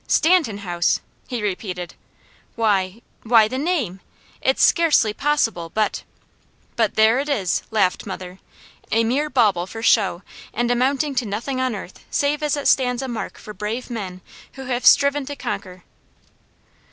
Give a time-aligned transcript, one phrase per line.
[0.07, 1.93] "Stanton house!" he repeated.
[2.55, 3.99] "Why why, the name!
[4.41, 6.01] It's scarcely possible, but"
[6.75, 8.39] "But there it is!" laughed mother.
[8.91, 10.23] "A mere bauble for show
[10.55, 14.21] and amounting to nothing on earth save as it stands a mark for brave men
[14.53, 15.83] who have striven to conquer."